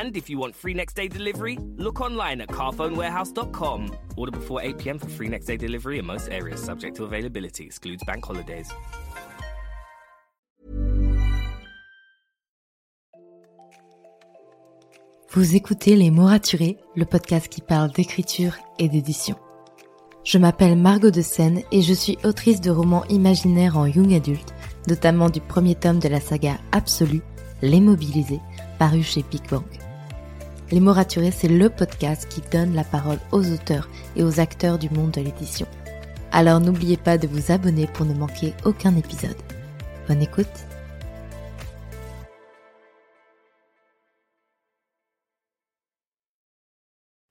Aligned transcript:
And 0.00 0.16
if 0.16 0.30
you 0.30 0.38
want 0.38 0.56
free 0.56 0.72
next 0.72 0.96
day 0.96 1.08
delivery, 1.08 1.58
look 1.76 2.00
online 2.00 2.40
at 2.40 2.48
carphonewarehouse.com. 2.48 3.90
Order 4.16 4.32
before 4.32 4.62
8 4.62 4.78
pm 4.78 4.98
for 4.98 5.10
free 5.10 5.28
next 5.28 5.46
day 5.46 5.58
delivery 5.58 5.98
in 5.98 6.06
most 6.06 6.30
areas, 6.30 6.62
subject 6.62 6.96
to 6.96 7.04
availability, 7.04 7.64
excludes 7.64 8.02
bank 8.06 8.24
holidays. 8.24 8.68
Vous 15.32 15.54
écoutez 15.54 15.96
Les 15.96 16.10
mots 16.10 16.26
raturés, 16.26 16.78
le 16.96 17.04
podcast 17.04 17.48
qui 17.48 17.60
parle 17.60 17.92
d'écriture 17.92 18.54
et 18.78 18.88
d'édition. 18.88 19.36
Je 20.24 20.38
m'appelle 20.38 20.76
Margot 20.76 21.10
de 21.10 21.22
Seine 21.22 21.62
et 21.72 21.82
je 21.82 21.92
suis 21.92 22.18
autrice 22.24 22.60
de 22.60 22.70
romans 22.70 23.04
imaginaires 23.10 23.76
en 23.76 23.86
young 23.86 24.14
adulte, 24.14 24.54
notamment 24.88 25.28
du 25.28 25.40
premier 25.40 25.74
tome 25.74 25.98
de 25.98 26.08
la 26.08 26.20
saga 26.20 26.58
Absolue, 26.72 27.22
Les 27.62 27.80
Mobilisés, 27.80 28.40
paru 28.78 29.02
chez 29.02 29.24
Big. 29.30 29.42
Les 30.72 30.78
mots 30.78 30.92
raturés, 30.92 31.32
c'est 31.32 31.48
le 31.48 31.68
podcast 31.68 32.28
qui 32.28 32.42
donne 32.52 32.74
la 32.74 32.84
parole 32.84 33.18
aux 33.32 33.44
auteurs 33.50 33.88
et 34.14 34.22
aux 34.22 34.38
acteurs 34.38 34.78
du 34.78 34.88
monde 34.88 35.10
de 35.10 35.20
l'édition. 35.20 35.66
Alors 36.30 36.60
n'oubliez 36.60 36.96
pas 36.96 37.18
de 37.18 37.26
vous 37.26 37.50
abonner 37.50 37.88
pour 37.88 38.06
ne 38.06 38.14
manquer 38.14 38.54
aucun 38.64 38.96
épisode. 38.96 39.36
Bonne 40.06 40.22
écoute 40.22 40.46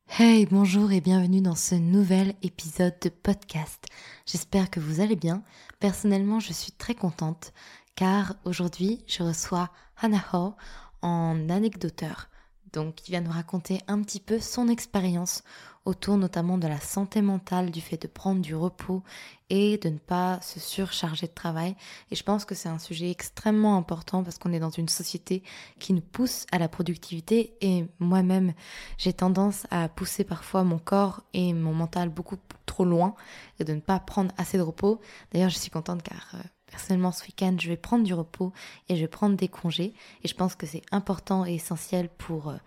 Hey, 0.10 0.46
bonjour 0.48 0.92
et 0.92 1.00
bienvenue 1.00 1.40
dans 1.40 1.56
ce 1.56 1.76
nouvel 1.76 2.34
épisode 2.42 2.96
de 3.02 3.08
podcast. 3.08 3.86
J'espère 4.26 4.70
que 4.70 4.82
vous 4.82 5.00
allez 5.00 5.16
bien. 5.16 5.44
Personnellement, 5.80 6.42
je 6.42 6.52
suis 6.52 6.74
très 6.74 6.94
contente 6.94 7.54
car 7.96 8.36
aujourd'hui, 8.44 9.02
je 9.08 9.24
reçois 9.24 9.70
Hannah 10.02 10.26
Ho 10.34 10.56
en 11.02 11.50
anecdoteur. 11.50 12.30
Donc, 12.74 13.08
il 13.08 13.12
vient 13.12 13.22
nous 13.22 13.32
raconter 13.32 13.82
un 13.88 14.02
petit 14.02 14.20
peu 14.20 14.40
son 14.40 14.68
expérience 14.68 15.44
autour 15.86 16.18
notamment 16.18 16.58
de 16.58 16.68
la 16.68 16.80
santé 16.80 17.22
mentale, 17.22 17.72
du 17.72 17.82
fait 17.82 18.02
de 18.02 18.08
prendre 18.08 18.42
du 18.42 18.56
repos 18.56 19.04
et 19.50 19.78
de 19.78 19.90
ne 19.90 19.98
pas 19.98 20.40
se 20.42 20.60
surcharger 20.60 21.28
de 21.28 21.34
travail. 21.34 21.76
Et 22.12 22.16
je 22.16 22.24
pense 22.24 22.46
que 22.46 22.54
c'est 22.54 22.70
un 22.70 22.80
sujet 22.80 23.10
extrêmement 23.10 23.76
important 23.78 24.24
parce 24.24 24.38
qu'on 24.38 24.54
est 24.54 24.60
dans 24.60 24.70
une 24.70 24.90
société 24.90 25.42
qui 25.80 25.94
nous 25.94 26.02
pousse 26.02 26.46
à 26.52 26.60
la 26.60 26.70
productivité 26.70 27.56
et 27.62 27.86
moi-même, 28.00 28.54
j'ai 28.98 29.14
tendance 29.14 29.66
à 29.72 29.90
pousser 29.90 30.24
parfois 30.24 30.64
mon 30.64 30.80
corps 30.80 31.24
et 31.34 31.54
mon 31.54 31.74
mental 31.74 32.10
beaucoup 32.10 32.38
trop 32.66 32.86
loin 32.86 33.16
et 33.60 33.64
de 33.64 33.74
ne 33.74 33.82
pas 33.82 34.00
prendre 34.00 34.32
assez 34.38 34.58
de 34.58 34.64
repos. 34.64 35.02
D'ailleurs, 35.32 35.50
je 35.50 35.58
suis 35.58 35.72
contente 35.72 36.04
car... 36.04 36.28
Euh, 36.36 36.40
personnellement, 36.70 37.12
ce 37.12 37.24
week-end, 37.26 37.56
je 37.60 37.70
vais 37.70 37.78
prendre 37.78 38.04
du 38.04 38.14
repos 38.14 38.54
et 38.88 38.96
je 38.96 39.02
vais 39.02 39.08
prendre 39.08 39.36
des 39.36 39.48
congés. 39.48 39.94
Et 40.24 40.28
je 40.28 40.36
pense 40.36 40.56
que 40.56 40.66
c'est 40.66 40.84
important 40.92 41.46
et 41.46 41.56
essentiel 41.56 42.10
pour 42.10 42.50
euh, 42.50 42.58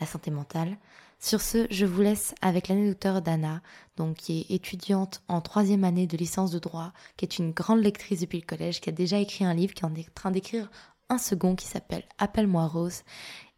la 0.00 0.06
santé 0.06 0.30
mentale. 0.30 0.76
Sur 1.18 1.40
ce, 1.40 1.66
je 1.70 1.86
vous 1.86 2.02
laisse 2.02 2.34
avec 2.42 2.68
l'anecdoteur 2.68 3.22
d'Anna, 3.22 3.62
donc 3.96 4.16
qui 4.16 4.40
est 4.40 4.54
étudiante 4.54 5.22
en 5.28 5.40
troisième 5.40 5.84
année 5.84 6.06
de 6.06 6.16
licence 6.16 6.50
de 6.50 6.58
droit, 6.58 6.92
qui 7.16 7.24
est 7.24 7.38
une 7.38 7.52
grande 7.52 7.82
lectrice 7.82 8.20
depuis 8.20 8.40
le 8.40 8.46
collège, 8.46 8.80
qui 8.80 8.90
a 8.90 8.92
déjà 8.92 9.18
écrit 9.18 9.44
un 9.44 9.54
livre, 9.54 9.72
qui 9.72 9.82
est 9.82 9.86
en 9.86 9.94
train 10.14 10.30
d'écrire 10.30 10.70
un 11.08 11.18
second 11.18 11.56
qui 11.56 11.66
s'appelle 11.66 12.04
Appelle-moi 12.18 12.66
Rose 12.66 13.02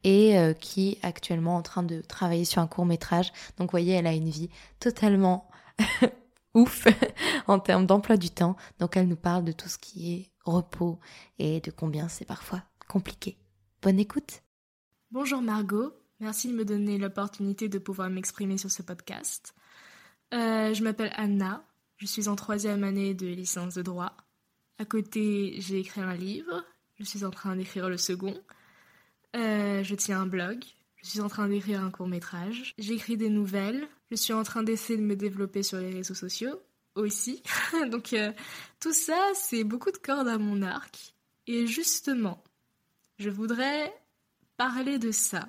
et 0.05 0.39
euh, 0.39 0.53
qui 0.53 0.91
est 0.91 1.05
actuellement 1.05 1.57
en 1.57 1.63
train 1.63 1.83
de 1.83 2.01
travailler 2.01 2.45
sur 2.45 2.63
un 2.63 2.69
court 2.69 2.87
métrage. 2.87 3.33
Donc 3.57 3.69
vous 3.69 3.73
voyez, 3.73 3.95
elle 3.95 4.07
a 4.07 4.13
une 4.13 4.29
vie 4.29 4.51
totalement 4.79 5.49
ouf 6.55 6.87
en 7.47 7.59
termes 7.59 7.87
d'emploi 7.87 8.17
du 8.17 8.31
temps. 8.31 8.57
Donc 8.79 8.97
elle 8.97 9.09
nous 9.09 9.17
parle 9.17 9.45
de 9.45 9.53
tout 9.53 9.69
ce 9.69 9.79
qui 9.79 10.15
est 10.15 10.33
repos 10.45 10.99
et 11.39 11.61
de 11.61 11.71
combien 11.71 12.09
c'est 12.09 12.25
parfois 12.25 12.63
compliqué. 12.89 13.39
Bonne 13.83 13.99
écoute. 13.99 14.43
Bonjour 15.11 15.41
Margot, 15.41 15.93
Merci 16.21 16.49
de 16.49 16.55
me 16.55 16.65
donner 16.65 16.99
l'opportunité 16.99 17.69
de 17.69 17.79
pouvoir 17.79 18.11
m'exprimer 18.11 18.59
sur 18.59 18.73
ce 18.73 18.83
podcast. 18.83 19.55
Euh, 20.35 20.75
je 20.75 20.83
m'appelle 20.83 21.13
Anna, 21.15 21.65
je 21.97 22.07
suis 22.07 22.27
en 22.27 22.35
troisième 22.35 22.83
année 22.83 23.15
de 23.15 23.29
licence 23.29 23.75
de 23.75 23.83
droit. 23.83 24.17
À 24.79 24.85
côté, 24.85 25.55
j'ai 25.61 25.79
écrit 25.79 26.01
un 26.01 26.15
livre, 26.15 26.65
je 26.99 27.05
suis 27.05 27.25
en 27.25 27.31
train 27.31 27.55
d'écrire 27.55 27.89
le 27.89 27.99
second. 27.99 28.37
Euh, 29.37 29.85
je 29.85 29.95
tiens 29.95 30.23
un 30.23 30.27
blog, 30.27 30.65
je 31.03 31.09
suis 31.09 31.21
en 31.21 31.29
train 31.29 31.49
d'écrire 31.49 31.83
un 31.83 31.91
court 31.91 32.09
métrage. 32.09 32.75
J'écris 32.79 33.17
des 33.17 33.31
nouvelles, 33.31 33.89
je 34.11 34.17
suis 34.17 34.33
en 34.33 34.43
train 34.43 34.63
d'essayer 34.63 34.99
de 34.99 35.05
me 35.05 35.17
développer 35.17 35.63
sur 35.63 35.79
les 35.79 35.91
réseaux 35.91 36.15
sociaux 36.15 36.61
aussi. 36.95 37.43
Donc 37.91 38.13
euh, 38.13 38.33
tout 38.81 38.93
ça, 38.93 39.19
c'est 39.35 39.65
beaucoup 39.65 39.93
de 39.93 39.99
cordes 39.99 40.29
à 40.29 40.39
mon 40.39 40.63
arc. 40.63 41.15
Et 41.47 41.67
justement, 41.67 42.43
je 43.19 43.31
voudrais 43.31 43.95
parler 44.57 44.99
de 44.99 45.13
ça 45.13 45.49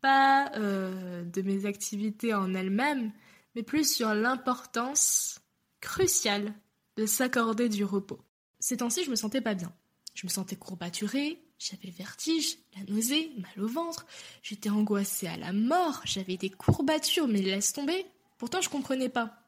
pas 0.00 0.50
euh, 0.56 1.24
de 1.24 1.42
mes 1.42 1.66
activités 1.66 2.34
en 2.34 2.54
elles-mêmes, 2.54 3.12
mais 3.54 3.62
plus 3.62 3.90
sur 3.92 4.14
l'importance 4.14 5.40
cruciale 5.80 6.54
de 6.96 7.06
s'accorder 7.06 7.68
du 7.68 7.84
repos. 7.84 8.20
Ces 8.58 8.78
temps-ci, 8.78 9.04
je 9.04 9.10
me 9.10 9.16
sentais 9.16 9.40
pas 9.40 9.54
bien. 9.54 9.72
Je 10.14 10.26
me 10.26 10.30
sentais 10.30 10.56
courbaturée, 10.56 11.40
j'avais 11.58 11.88
le 11.88 11.92
vertige, 11.92 12.56
la 12.76 12.84
nausée, 12.92 13.30
mal 13.36 13.64
au 13.64 13.68
ventre, 13.68 14.06
j'étais 14.42 14.70
angoissée 14.70 15.26
à 15.26 15.36
la 15.36 15.52
mort, 15.52 16.00
j'avais 16.04 16.36
des 16.36 16.50
courbatures, 16.50 17.28
mais 17.28 17.40
laisse 17.40 17.72
tomber. 17.72 18.06
Pourtant, 18.38 18.60
je 18.60 18.70
comprenais 18.70 19.08
pas. 19.08 19.44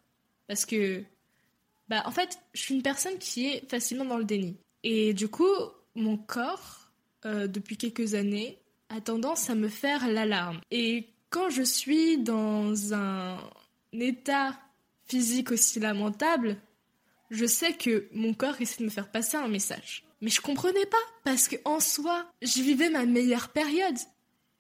Parce 0.47 0.67
que, 0.67 1.03
bah, 1.89 2.03
en 2.05 2.11
fait, 2.11 2.39
je 2.53 2.61
suis 2.61 2.75
une 2.75 2.83
personne 2.83 3.19
qui 3.19 3.47
est 3.47 3.69
facilement 3.71 4.05
dans 4.05 4.19
le 4.19 4.25
déni. 4.25 4.56
Et 4.83 5.15
du 5.15 5.28
coup, 5.28 5.55
mon 5.95 6.17
corps, 6.17 6.91
euh, 7.25 7.47
depuis 7.47 7.77
quelques 7.77 8.15
années, 8.15 8.59
a 8.89 9.00
tendance 9.00 9.49
à 9.49 9.55
me 9.55 9.69
faire 9.69 10.06
l'alarme. 10.06 10.61
Et 10.71 11.09
quand 11.31 11.49
je 11.49 11.62
suis 11.62 12.19
dans 12.19 12.93
un 12.93 13.39
état 13.93 14.59
physique 15.06 15.50
aussi 15.50 15.81
lamentable, 15.81 16.59
je 17.31 17.47
sais 17.47 17.73
que 17.73 18.09
mon 18.12 18.34
corps 18.34 18.61
essaie 18.61 18.81
de 18.81 18.84
me 18.84 18.91
faire 18.91 19.11
passer 19.11 19.39
un 19.39 19.49
message. 19.49 20.05
Mais 20.22 20.31
je 20.31 20.41
comprenais 20.41 20.87
pas, 20.87 20.97
parce 21.25 21.49
que 21.49 21.56
en 21.65 21.81
soi, 21.81 22.31
je 22.41 22.62
vivais 22.62 22.88
ma 22.88 23.05
meilleure 23.05 23.49
période. 23.50 23.99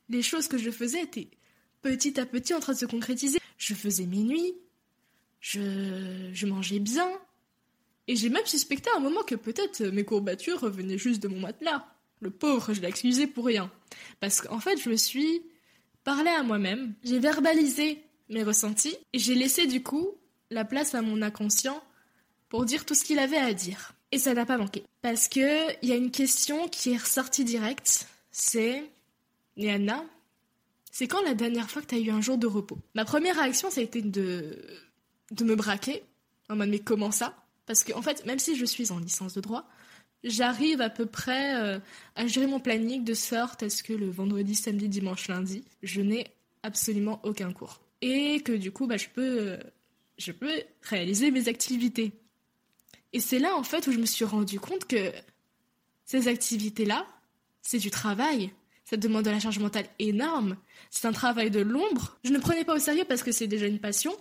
Les 0.08 0.20
choses 0.20 0.48
que 0.48 0.58
je 0.58 0.70
faisais 0.70 1.02
étaient 1.02 1.30
petit 1.80 2.20
à 2.20 2.26
petit 2.26 2.52
en 2.52 2.60
train 2.60 2.74
de 2.74 2.78
se 2.78 2.84
concrétiser. 2.84 3.38
Je 3.58 3.74
faisais 3.74 4.06
mes 4.06 4.24
nuits, 4.24 4.54
je, 5.40 6.30
je 6.32 6.46
mangeais 6.46 6.80
bien, 6.80 7.08
et 8.08 8.16
j'ai 8.16 8.28
même 8.28 8.44
suspecté 8.46 8.90
à 8.90 8.96
un 8.96 9.00
moment 9.00 9.22
que 9.22 9.36
peut-être 9.36 9.82
mes 9.84 10.04
courbatures 10.04 10.68
venaient 10.68 10.98
juste 10.98 11.22
de 11.22 11.28
mon 11.28 11.40
matelas. 11.40 11.86
Le 12.20 12.30
pauvre, 12.30 12.74
je 12.74 12.80
l'ai 12.80 13.26
pour 13.28 13.46
rien. 13.46 13.70
Parce 14.20 14.40
qu'en 14.40 14.58
fait, 14.58 14.76
je 14.80 14.88
me 14.90 14.96
suis 14.96 15.42
parlé 16.02 16.30
à 16.30 16.42
moi-même, 16.42 16.94
j'ai 17.04 17.20
verbalisé 17.20 18.02
mes 18.28 18.42
ressentis, 18.42 18.96
et 19.12 19.18
j'ai 19.18 19.36
laissé 19.36 19.66
du 19.66 19.82
coup 19.82 20.10
la 20.50 20.64
place 20.64 20.94
à 20.94 21.02
mon 21.02 21.22
inconscient 21.22 21.82
pour 22.48 22.64
dire 22.64 22.84
tout 22.84 22.94
ce 22.94 23.04
qu'il 23.04 23.20
avait 23.20 23.36
à 23.36 23.54
dire. 23.54 23.92
Et 24.10 24.18
ça 24.18 24.34
n'a 24.34 24.44
pas 24.44 24.58
manqué. 24.58 24.84
Parce 25.02 25.28
que 25.28 25.72
il 25.82 25.88
y 25.88 25.92
a 25.92 25.96
une 25.96 26.10
question 26.10 26.68
qui 26.68 26.92
est 26.92 26.96
ressortie 26.96 27.44
direct, 27.44 28.06
c'est 28.30 28.84
Néana, 29.56 30.04
c'est 30.90 31.08
quand 31.08 31.22
la 31.22 31.34
dernière 31.34 31.70
fois 31.70 31.82
que 31.82 31.88
tu 31.88 31.94
as 31.96 31.98
eu 31.98 32.10
un 32.10 32.20
jour 32.20 32.38
de 32.38 32.46
repos? 32.46 32.78
Ma 32.94 33.04
première 33.04 33.36
réaction, 33.36 33.70
ça 33.70 33.80
a 33.80 33.84
été 33.84 34.02
de, 34.02 34.56
de 35.30 35.44
me 35.44 35.56
braquer, 35.56 36.02
en 36.48 36.56
mode 36.56 36.68
mais 36.68 36.78
comment 36.78 37.10
ça? 37.10 37.34
Parce 37.66 37.82
qu'en 37.82 37.98
en 37.98 38.02
fait, 38.02 38.24
même 38.26 38.38
si 38.38 38.56
je 38.56 38.64
suis 38.64 38.92
en 38.92 38.98
licence 38.98 39.34
de 39.34 39.40
droit, 39.40 39.68
j'arrive 40.22 40.80
à 40.80 40.90
peu 40.90 41.06
près 41.06 41.56
euh, 41.56 41.78
à 42.14 42.26
gérer 42.26 42.46
mon 42.46 42.60
planning 42.60 43.04
de 43.04 43.14
sorte 43.14 43.62
à 43.62 43.70
ce 43.70 43.82
que 43.82 43.92
le 43.92 44.10
vendredi, 44.10 44.54
samedi, 44.54 44.88
dimanche, 44.88 45.28
lundi, 45.28 45.64
je 45.82 46.00
n'ai 46.00 46.26
absolument 46.62 47.20
aucun 47.24 47.52
cours. 47.52 47.80
et 48.02 48.40
que 48.40 48.52
du 48.52 48.70
coup, 48.72 48.86
bah, 48.86 48.96
je 48.96 49.08
peux, 49.08 49.58
je 50.18 50.32
peux 50.32 50.62
réaliser 50.82 51.30
mes 51.30 51.48
activités. 51.48 52.12
Et 53.12 53.20
c'est 53.20 53.38
là, 53.38 53.56
en 53.56 53.62
fait, 53.62 53.86
où 53.86 53.92
je 53.92 53.98
me 53.98 54.06
suis 54.06 54.24
rendu 54.24 54.58
compte 54.58 54.86
que 54.86 55.12
ces 56.04 56.28
activités-là, 56.28 57.06
c'est 57.60 57.78
du 57.78 57.90
travail. 57.90 58.52
Ça 58.84 58.96
demande 58.96 59.24
de 59.24 59.30
la 59.30 59.40
charge 59.40 59.58
mentale 59.58 59.86
énorme. 59.98 60.56
C'est 60.90 61.06
un 61.06 61.12
travail 61.12 61.50
de 61.50 61.60
l'ombre. 61.60 62.18
Je 62.24 62.32
ne 62.32 62.38
prenais 62.38 62.64
pas 62.64 62.74
au 62.74 62.78
sérieux 62.78 63.04
parce 63.08 63.22
que 63.22 63.32
c'est 63.32 63.46
déjà 63.46 63.66
une 63.66 63.78
passion. 63.78 64.12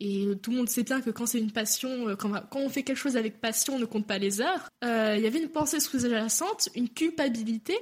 Et 0.00 0.28
tout 0.42 0.50
le 0.50 0.56
monde 0.56 0.68
sait 0.68 0.82
bien 0.82 1.00
que 1.00 1.10
quand 1.10 1.26
c'est 1.26 1.38
une 1.38 1.52
passion, 1.52 2.08
euh, 2.08 2.16
quand, 2.16 2.32
on 2.54 2.68
fait 2.70 2.82
quelque 2.82 2.96
chose 2.96 3.16
avec 3.16 3.40
passion, 3.40 3.74
on 3.74 3.78
ne 3.78 3.84
compte 3.84 4.06
pas 4.06 4.18
les 4.18 4.40
heures. 4.40 4.68
Euh, 4.82 5.14
il 5.16 5.22
y 5.22 5.26
avait 5.26 5.40
une 5.42 5.50
pensée 5.50 5.78
sous-jacente, 5.78 6.70
une 6.74 6.88
culpabilité 6.88 7.76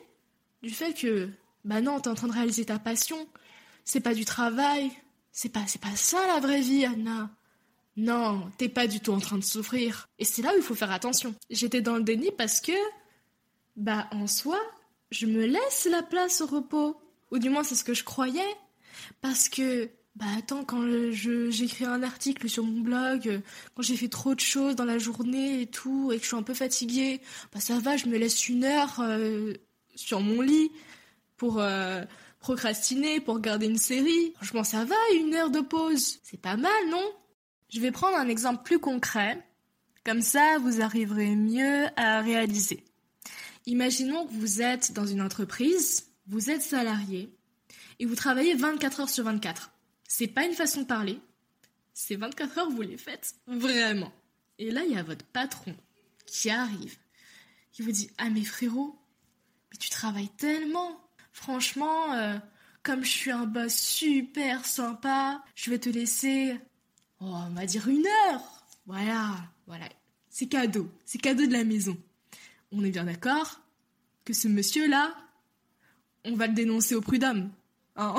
du 0.62 0.70
fait 0.70 0.94
que, 0.94 1.28
bah 1.64 1.80
non, 1.80 2.00
t'es 2.00 2.08
en 2.08 2.14
train 2.14 2.26
de 2.26 2.32
réaliser 2.32 2.64
ta 2.64 2.78
passion. 2.80 3.28
C'est 3.84 4.00
pas 4.00 4.14
du 4.14 4.24
travail. 4.24 4.90
C'est 5.30 5.48
pas, 5.48 5.64
c'est 5.68 5.80
pas 5.80 5.94
ça 5.94 6.18
la 6.26 6.40
vraie 6.40 6.60
vie, 6.60 6.84
Anna. 6.84 7.30
Non, 7.98 8.48
t'es 8.58 8.68
pas 8.68 8.86
du 8.86 9.00
tout 9.00 9.10
en 9.10 9.18
train 9.18 9.38
de 9.38 9.44
souffrir. 9.44 10.08
Et 10.20 10.24
c'est 10.24 10.40
là 10.40 10.52
où 10.54 10.56
il 10.56 10.62
faut 10.62 10.76
faire 10.76 10.92
attention. 10.92 11.34
J'étais 11.50 11.80
dans 11.80 11.96
le 11.96 12.04
déni 12.04 12.30
parce 12.30 12.60
que, 12.60 12.72
bah 13.74 14.06
en 14.12 14.28
soi, 14.28 14.60
je 15.10 15.26
me 15.26 15.44
laisse 15.46 15.88
la 15.90 16.04
place 16.04 16.40
au 16.40 16.46
repos. 16.46 16.96
Ou 17.32 17.38
du 17.38 17.50
moins 17.50 17.64
c'est 17.64 17.74
ce 17.74 17.82
que 17.82 17.94
je 17.94 18.04
croyais. 18.04 18.56
Parce 19.20 19.48
que 19.48 19.90
bah 20.14 20.26
attends, 20.38 20.62
quand 20.62 20.80
j'écris 21.10 21.86
un 21.86 22.04
article 22.04 22.48
sur 22.48 22.62
mon 22.62 22.82
blog, 22.82 23.40
quand 23.74 23.82
j'ai 23.82 23.96
fait 23.96 24.08
trop 24.08 24.36
de 24.36 24.40
choses 24.40 24.76
dans 24.76 24.84
la 24.84 24.98
journée 24.98 25.62
et 25.62 25.66
tout, 25.66 26.12
et 26.12 26.18
que 26.18 26.22
je 26.22 26.28
suis 26.28 26.36
un 26.36 26.44
peu 26.44 26.54
fatiguée, 26.54 27.20
bah 27.52 27.58
ça 27.58 27.80
va, 27.80 27.96
je 27.96 28.06
me 28.06 28.16
laisse 28.16 28.48
une 28.48 28.62
heure 28.62 29.00
euh, 29.00 29.54
sur 29.96 30.20
mon 30.20 30.40
lit 30.40 30.70
pour 31.36 31.58
euh, 31.58 32.04
procrastiner, 32.38 33.18
pour 33.18 33.34
regarder 33.34 33.66
une 33.66 33.76
série. 33.76 34.34
Franchement, 34.36 34.62
ça 34.62 34.84
va, 34.84 34.94
une 35.16 35.34
heure 35.34 35.50
de 35.50 35.60
pause. 35.60 36.18
C'est 36.22 36.40
pas 36.40 36.56
mal, 36.56 36.88
non? 36.90 37.12
Je 37.70 37.80
vais 37.80 37.92
prendre 37.92 38.16
un 38.16 38.28
exemple 38.28 38.62
plus 38.62 38.78
concret. 38.78 39.44
Comme 40.04 40.22
ça, 40.22 40.58
vous 40.58 40.80
arriverez 40.80 41.36
mieux 41.36 41.86
à 41.96 42.20
réaliser. 42.20 42.84
Imaginons 43.66 44.26
que 44.26 44.32
vous 44.32 44.62
êtes 44.62 44.92
dans 44.92 45.06
une 45.06 45.20
entreprise, 45.20 46.06
vous 46.26 46.50
êtes 46.50 46.62
salarié, 46.62 47.30
et 47.98 48.06
vous 48.06 48.14
travaillez 48.14 48.54
24 48.54 49.00
heures 49.00 49.10
sur 49.10 49.24
24. 49.24 49.70
C'est 50.08 50.28
pas 50.28 50.46
une 50.46 50.54
façon 50.54 50.82
de 50.82 50.86
parler. 50.86 51.20
Ces 51.92 52.16
24 52.16 52.58
heures, 52.58 52.70
vous 52.70 52.80
les 52.80 52.96
faites 52.96 53.34
vraiment. 53.46 54.12
Et 54.58 54.70
là, 54.70 54.84
il 54.84 54.92
y 54.92 54.98
a 54.98 55.02
votre 55.02 55.24
patron 55.26 55.76
qui 56.26 56.48
arrive, 56.48 56.96
qui 57.72 57.82
vous 57.82 57.92
dit 57.92 58.10
Ah, 58.16 58.30
mais 58.30 58.44
frérot, 58.44 58.98
mais 59.70 59.76
tu 59.76 59.90
travailles 59.90 60.30
tellement. 60.38 60.98
Franchement, 61.32 62.14
euh, 62.14 62.38
comme 62.82 63.04
je 63.04 63.10
suis 63.10 63.30
un 63.30 63.46
boss 63.46 63.74
super 63.74 64.64
sympa, 64.64 65.44
je 65.54 65.70
vais 65.70 65.78
te 65.78 65.90
laisser, 65.90 66.58
oh, 67.20 67.26
on 67.26 67.54
va 67.54 67.66
dire 67.66 67.88
une 67.88 68.06
heure. 68.06 68.42
Voilà, 68.86 69.36
voilà. 69.66 69.88
C'est 70.30 70.46
cadeau, 70.46 70.88
c'est 71.04 71.20
cadeau 71.20 71.46
de 71.46 71.52
la 71.52 71.64
maison. 71.64 71.96
On 72.72 72.84
est 72.84 72.90
bien 72.90 73.04
d'accord 73.04 73.60
que 74.24 74.32
ce 74.32 74.48
monsieur-là, 74.48 75.14
on 76.24 76.34
va 76.34 76.46
le 76.46 76.54
dénoncer 76.54 76.94
au 76.94 77.00
prud'homme. 77.00 77.50
Hein. 77.96 78.14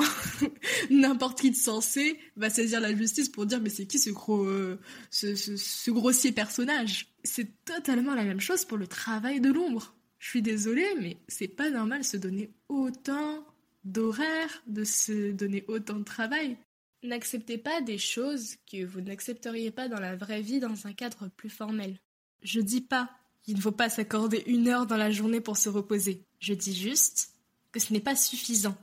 N'importe 0.90 1.40
qui 1.40 1.50
de 1.50 1.56
sensé 1.56 2.18
va 2.36 2.50
saisir 2.50 2.80
la 2.80 2.94
justice 2.94 3.28
pour 3.30 3.46
dire 3.46 3.60
mais 3.60 3.70
c'est 3.70 3.86
qui 3.86 3.98
ce 3.98 4.10
gros, 4.10 4.44
euh, 4.44 4.78
ce, 5.10 5.90
grossier 5.90 6.32
personnage? 6.32 7.08
C'est 7.24 7.64
totalement 7.64 8.14
la 8.14 8.24
même 8.24 8.40
chose 8.40 8.64
pour 8.64 8.76
le 8.76 8.86
travail 8.86 9.40
de 9.40 9.50
l'ombre. 9.50 9.94
Je 10.18 10.28
suis 10.28 10.42
désolée, 10.42 10.88
mais 11.00 11.16
c'est 11.28 11.48
pas 11.48 11.70
normal 11.70 12.00
de 12.00 12.06
se 12.06 12.18
donner 12.18 12.50
autant 12.68 13.46
d'horaires, 13.84 14.62
de 14.66 14.84
se 14.84 15.32
donner 15.32 15.64
autant 15.66 15.96
de 15.96 16.04
travail. 16.04 16.58
N'acceptez 17.02 17.56
pas 17.56 17.80
des 17.80 17.98
choses 17.98 18.56
que 18.70 18.84
vous 18.84 19.00
n'accepteriez 19.00 19.70
pas 19.70 19.88
dans 19.88 20.00
la 20.00 20.16
vraie 20.16 20.42
vie 20.42 20.60
dans 20.60 20.86
un 20.86 20.92
cadre 20.92 21.28
plus 21.28 21.48
formel. 21.48 21.98
Je 22.42 22.60
dis 22.60 22.82
pas 22.82 23.10
qu'il 23.42 23.56
ne 23.56 23.60
faut 23.60 23.72
pas 23.72 23.88
s'accorder 23.88 24.42
une 24.46 24.68
heure 24.68 24.86
dans 24.86 24.98
la 24.98 25.10
journée 25.10 25.40
pour 25.40 25.56
se 25.56 25.68
reposer. 25.68 26.24
Je 26.40 26.52
dis 26.52 26.76
juste 26.76 27.32
que 27.72 27.80
ce 27.80 27.92
n'est 27.92 28.00
pas 28.00 28.16
suffisant 28.16 28.76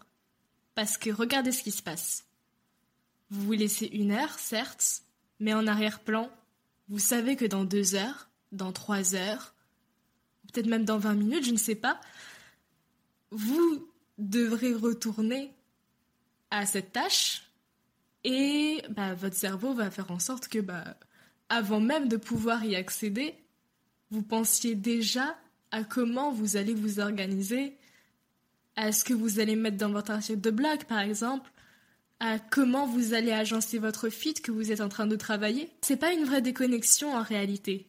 parce 0.74 0.98
que 0.98 1.10
regardez 1.10 1.52
ce 1.52 1.64
qui 1.64 1.72
se 1.72 1.84
passe. 1.84 2.26
Vous 3.30 3.44
vous 3.44 3.52
laissez 3.54 3.88
une 3.88 4.12
heure, 4.12 4.40
certes, 4.40 5.02
mais 5.40 5.54
en 5.54 5.68
arrière-plan, 5.68 6.32
vous 6.90 7.00
savez 7.00 7.36
que 7.36 7.46
dans 7.46 7.66
deux 7.66 7.96
heures, 7.96 8.30
dans 8.52 8.72
trois 8.72 9.16
heures, 9.16 9.54
peut-être 10.48 10.68
même 10.68 10.86
dans 10.86 10.98
vingt 10.98 11.16
minutes, 11.16 11.46
je 11.46 11.52
ne 11.52 11.58
sais 11.58 11.76
pas, 11.76 12.00
vous 13.32 13.92
devrez 14.18 14.74
retourner 14.74 15.54
à 16.50 16.66
cette 16.66 16.94
tâche 16.94 17.44
et 18.30 18.82
bah, 18.90 19.14
votre 19.14 19.38
cerveau 19.38 19.74
va 19.74 19.90
faire 19.90 20.12
en 20.12 20.20
sorte 20.20 20.50
que 20.50 20.60
bah, 20.60 20.98
avant 21.48 21.80
même 21.80 22.10
de 22.10 22.18
pouvoir 22.18 22.66
y 22.66 22.76
accéder, 22.76 23.36
vous 24.12 24.22
pensiez 24.22 24.76
déjà 24.76 25.38
à 25.72 25.86
comment 25.86 26.34
vous 26.34 26.58
allez 26.58 26.74
vous 26.74 27.00
organiser 27.00 27.78
à 28.76 28.92
ce 28.92 29.06
que 29.06 29.14
vous 29.14 29.40
allez 29.40 29.56
mettre 29.56 29.78
dans 29.78 29.92
votre 29.92 30.12
article 30.12 30.42
de 30.42 30.52
blog, 30.52 30.84
par 30.84 31.00
exemple, 31.00 31.50
à 32.20 32.38
comment 32.38 32.86
vous 32.86 33.14
allez 33.14 33.32
agencer 33.32 33.80
votre 33.80 34.10
feed 34.10 34.42
que 34.42 34.52
vous 34.52 34.74
êtes 34.74 34.82
en 34.82 34.90
train 34.90 35.08
de 35.08 35.16
travailler. 35.16 35.70
C'est 35.82 35.96
pas 35.96 36.12
une 36.12 36.26
vraie 36.26 36.42
déconnexion 36.42 37.16
en 37.16 37.24
réalité. 37.24 37.88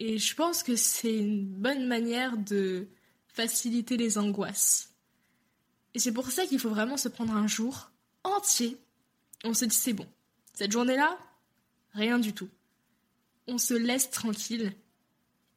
Et 0.00 0.18
je 0.18 0.34
pense 0.34 0.62
que 0.62 0.76
c'est 0.76 1.16
une 1.16 1.46
bonne 1.46 1.86
manière 1.86 2.36
de 2.36 2.88
faciliter 3.26 3.96
les 3.96 4.18
angoisses. 4.18 4.90
Et 5.94 5.98
c'est 5.98 6.12
pour 6.12 6.30
ça 6.30 6.44
qu'il 6.44 6.58
faut 6.58 6.68
vraiment 6.68 6.98
se 6.98 7.08
prendre 7.08 7.34
un 7.34 7.46
jour 7.46 7.90
entier. 8.22 8.76
On 9.44 9.54
se 9.54 9.64
dit 9.64 9.76
c'est 9.76 9.92
bon. 9.92 10.06
Cette 10.54 10.72
journée-là, 10.72 11.18
rien 11.92 12.18
du 12.18 12.32
tout. 12.32 12.48
On 13.46 13.58
se 13.58 13.74
laisse 13.74 14.10
tranquille. 14.10 14.72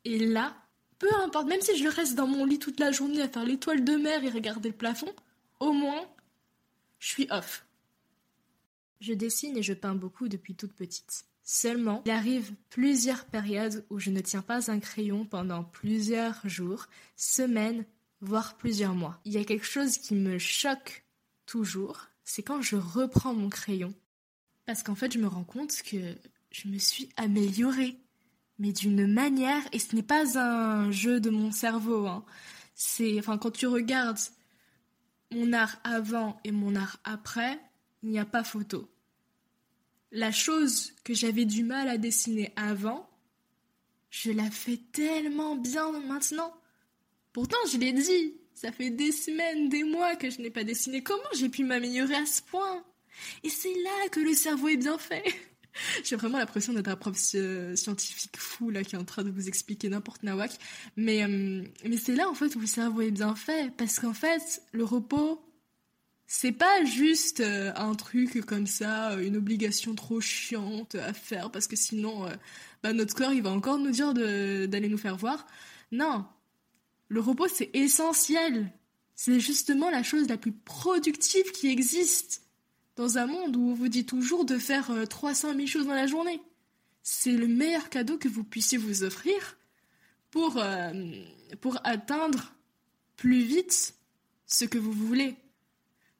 Et 0.05 0.19
là, 0.19 0.55
peu 0.99 1.09
importe, 1.23 1.47
même 1.47 1.61
si 1.61 1.77
je 1.77 1.87
reste 1.87 2.15
dans 2.15 2.27
mon 2.27 2.45
lit 2.45 2.59
toute 2.59 2.79
la 2.79 2.91
journée 2.91 3.21
à 3.21 3.27
faire 3.27 3.45
l'étoile 3.45 3.83
de 3.83 3.95
mer 3.95 4.23
et 4.23 4.29
regarder 4.29 4.69
le 4.69 4.75
plafond, 4.75 5.13
au 5.59 5.71
moins, 5.71 6.07
je 6.99 7.07
suis 7.07 7.27
off. 7.29 7.65
Je 9.01 9.13
dessine 9.13 9.57
et 9.57 9.63
je 9.63 9.73
peins 9.73 9.95
beaucoup 9.95 10.27
depuis 10.27 10.55
toute 10.55 10.73
petite. 10.73 11.25
Seulement, 11.43 12.01
il 12.05 12.11
arrive 12.11 12.53
plusieurs 12.69 13.25
périodes 13.25 13.85
où 13.91 13.99
je 13.99 14.09
ne 14.09 14.19
tiens 14.21 14.41
pas 14.41 14.71
un 14.71 14.79
crayon 14.79 15.25
pendant 15.25 15.63
plusieurs 15.63 16.41
jours, 16.47 16.87
semaines, 17.15 17.85
voire 18.21 18.57
plusieurs 18.57 18.95
mois. 18.95 19.19
Il 19.25 19.33
y 19.33 19.37
a 19.37 19.43
quelque 19.43 19.65
chose 19.65 19.97
qui 19.97 20.15
me 20.15 20.39
choque 20.39 21.05
toujours, 21.45 22.07
c'est 22.25 22.43
quand 22.43 22.61
je 22.61 22.75
reprends 22.75 23.33
mon 23.33 23.47
crayon. 23.49 23.93
Parce 24.65 24.83
qu'en 24.83 24.95
fait, 24.95 25.13
je 25.13 25.19
me 25.19 25.27
rends 25.27 25.43
compte 25.43 25.81
que 25.83 26.15
je 26.51 26.67
me 26.67 26.77
suis 26.77 27.09
améliorée 27.15 27.97
mais 28.59 28.71
d'une 28.71 29.07
manière, 29.07 29.61
et 29.71 29.79
ce 29.79 29.95
n'est 29.95 30.03
pas 30.03 30.37
un 30.39 30.91
jeu 30.91 31.19
de 31.19 31.29
mon 31.29 31.51
cerveau, 31.51 32.07
hein. 32.07 32.23
c'est, 32.73 33.19
enfin, 33.19 33.37
quand 33.37 33.51
tu 33.51 33.67
regardes 33.67 34.19
mon 35.31 35.51
art 35.53 35.77
avant 35.83 36.39
et 36.43 36.51
mon 36.51 36.75
art 36.75 36.97
après, 37.03 37.59
il 38.03 38.09
n'y 38.09 38.19
a 38.19 38.25
pas 38.25 38.43
photo. 38.43 38.89
La 40.11 40.31
chose 40.31 40.93
que 41.03 41.13
j'avais 41.13 41.45
du 41.45 41.63
mal 41.63 41.89
à 41.89 41.97
dessiner 41.97 42.53
avant, 42.55 43.09
je 44.09 44.31
la 44.31 44.49
fais 44.49 44.77
tellement 44.77 45.57
bien 45.57 45.91
maintenant. 46.07 46.53
Pourtant, 47.33 47.57
je 47.69 47.77
l'ai 47.77 47.91
dit, 47.91 48.37
ça 48.55 48.71
fait 48.71 48.89
des 48.89 49.11
semaines, 49.11 49.69
des 49.69 49.83
mois 49.83 50.15
que 50.15 50.29
je 50.29 50.41
n'ai 50.41 50.49
pas 50.49 50.63
dessiné. 50.63 51.03
Comment 51.03 51.21
j'ai 51.37 51.49
pu 51.49 51.63
m'améliorer 51.63 52.15
à 52.15 52.25
ce 52.25 52.41
point? 52.41 52.83
Et 53.43 53.49
c'est 53.49 53.73
là 53.83 54.09
que 54.11 54.19
le 54.21 54.33
cerveau 54.33 54.69
est 54.69 54.77
bien 54.77 54.97
fait. 54.97 55.23
J'ai 56.03 56.15
vraiment 56.15 56.37
l'impression 56.37 56.71
d'être 56.71 56.87
un 56.87 56.95
prof 56.95 57.17
scientifique 57.17 58.37
fou 58.37 58.69
là 58.69 58.83
qui 58.83 58.95
est 58.95 58.97
en 58.97 59.03
train 59.03 59.23
de 59.23 59.29
vous 59.29 59.49
expliquer 59.49 59.89
n'importe 59.89 60.23
nawak. 60.23 60.51
Mais, 60.95 61.23
euh, 61.23 61.63
mais 61.83 61.97
c'est 61.97 62.15
là 62.15 62.29
en 62.29 62.33
fait 62.33 62.55
où 62.55 62.59
le 62.59 62.67
cerveau 62.67 63.01
est 63.01 63.11
bien 63.11 63.35
fait 63.35 63.73
parce 63.75 63.99
qu'en 63.99 64.13
fait 64.13 64.61
le 64.71 64.85
repos 64.85 65.41
c'est 66.27 66.53
pas 66.53 66.83
juste 66.85 67.41
euh, 67.41 67.71
un 67.75 67.93
truc 67.93 68.45
comme 68.45 68.67
ça, 68.67 69.11
euh, 69.11 69.25
une 69.25 69.35
obligation 69.35 69.93
trop 69.95 70.21
chiante 70.21 70.95
à 70.95 71.13
faire 71.13 71.51
parce 71.51 71.67
que 71.67 71.75
sinon 71.75 72.25
bah, 72.81 72.93
notre 72.93 73.13
corps 73.13 73.33
il 73.33 73.43
va 73.43 73.51
encore 73.51 73.77
nous 73.77 73.91
dire 73.91 74.13
d'aller 74.13 74.87
nous 74.87 74.97
faire 74.97 75.17
voir. 75.17 75.45
Non, 75.91 76.25
le 77.07 77.19
repos 77.19 77.47
c'est 77.47 77.71
essentiel. 77.73 78.71
C'est 79.15 79.39
justement 79.39 79.89
la 79.89 80.03
chose 80.03 80.27
la 80.27 80.37
plus 80.37 80.51
productive 80.51 81.51
qui 81.51 81.67
existe 81.67 82.41
dans 82.95 83.17
un 83.17 83.27
monde 83.27 83.55
où 83.55 83.71
on 83.71 83.73
vous 83.73 83.87
dit 83.87 84.05
toujours 84.05 84.45
de 84.45 84.57
faire 84.57 84.91
300 85.09 85.49
euh, 85.49 85.53
000 85.55 85.67
choses 85.67 85.87
dans 85.87 85.93
la 85.93 86.07
journée. 86.07 86.41
C'est 87.03 87.31
le 87.31 87.47
meilleur 87.47 87.89
cadeau 87.89 88.17
que 88.17 88.27
vous 88.27 88.43
puissiez 88.43 88.77
vous 88.77 89.03
offrir 89.03 89.57
pour, 90.31 90.57
euh, 90.57 90.91
pour 91.61 91.79
atteindre 91.83 92.53
plus 93.15 93.41
vite 93.41 93.95
ce 94.47 94.65
que 94.65 94.77
vous 94.77 94.91
voulez. 94.91 95.35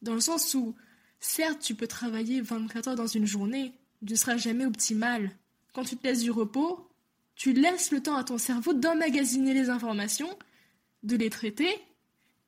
Dans 0.01 0.13
le 0.13 0.19
sens 0.19 0.53
où, 0.53 0.75
certes, 1.19 1.59
tu 1.59 1.75
peux 1.75 1.87
travailler 1.87 2.41
24 2.41 2.89
heures 2.89 2.95
dans 2.95 3.07
une 3.07 3.25
journée, 3.25 3.73
tu 4.05 4.13
ne 4.13 4.17
seras 4.17 4.37
jamais 4.37 4.65
optimal. 4.65 5.31
Quand 5.73 5.83
tu 5.83 5.97
te 5.97 6.07
laisses 6.07 6.21
du 6.21 6.31
repos, 6.31 6.89
tu 7.35 7.53
laisses 7.53 7.91
le 7.91 8.01
temps 8.01 8.15
à 8.15 8.23
ton 8.23 8.37
cerveau 8.37 8.73
d'emmagasiner 8.73 9.53
les 9.53 9.69
informations, 9.69 10.29
de 11.05 11.15
les 11.15 11.29
traiter 11.29 11.73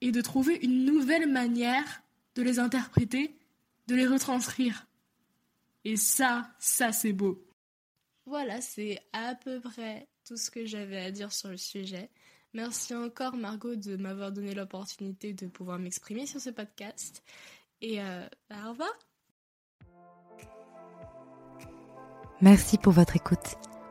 et 0.01 0.11
de 0.11 0.21
trouver 0.21 0.59
une 0.61 0.85
nouvelle 0.85 1.31
manière 1.31 2.01
de 2.35 2.43
les 2.43 2.59
interpréter 2.59 3.37
de 3.87 3.95
les 3.95 4.05
retranscrire. 4.05 4.85
Et 5.83 5.95
ça, 5.95 6.49
ça 6.59 6.91
c'est 6.91 7.13
beau. 7.13 7.43
Voilà, 8.25 8.59
c'est 8.61 8.99
à 9.13 9.35
peu 9.35 9.61
près 9.61 10.07
tout 10.27 10.35
ce 10.35 10.51
que 10.51 10.65
j'avais 10.65 10.97
à 10.97 11.11
dire 11.11 11.31
sur 11.31 11.49
le 11.49 11.57
sujet. 11.57 12.09
Merci 12.53 12.93
encore 12.93 13.37
Margot 13.37 13.75
de 13.75 13.95
m'avoir 13.95 14.31
donné 14.31 14.53
l'opportunité 14.53 15.33
de 15.33 15.47
pouvoir 15.47 15.79
m'exprimer 15.79 16.25
sur 16.25 16.41
ce 16.41 16.49
podcast. 16.49 17.23
Et 17.81 18.01
euh, 18.01 18.27
bah, 18.49 18.57
au 18.65 18.69
revoir. 18.71 18.91
Merci 22.41 22.77
pour 22.77 22.93
votre 22.93 23.15
écoute. 23.15 23.76